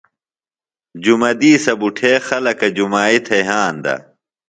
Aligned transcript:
جُمہ 1.03 1.31
دِیسہ 1.39 1.73
بُٹھے 1.79 2.13
خلکہ 2.27 2.67
جُمائی 2.75 3.17
تھےۡ 3.25 3.43
یھاندہ۔ 3.47 3.93